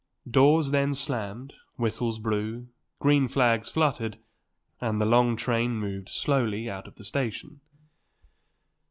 [0.27, 4.17] Doors then slammed, whistles blew, green flags fluttered,
[4.79, 7.61] and the long train moved slowly out of the station.